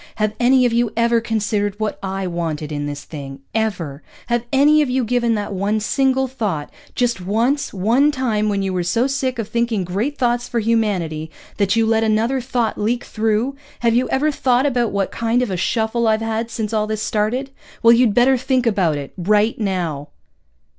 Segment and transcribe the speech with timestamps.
[0.15, 3.41] "Have any of you ever considered what I wanted in this thing?
[3.53, 4.01] Ever?
[4.29, 8.73] Have any of you given that one single thought, just once, one time when you
[8.73, 13.03] were so sick of thinking great thoughts for humanity that you let another thought leak
[13.03, 13.55] through?
[13.81, 17.03] Have you ever thought about what kind of a shuffle I've had since all this
[17.03, 17.51] started?
[17.83, 19.13] Well, you'd better think about it.
[19.21, 20.07] _Right now.